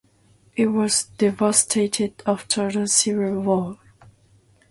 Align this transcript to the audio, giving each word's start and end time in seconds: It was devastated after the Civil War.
It 0.55 0.65
was 0.69 1.03
devastated 1.19 2.23
after 2.25 2.71
the 2.71 2.87
Civil 2.87 3.39
War. 3.41 3.77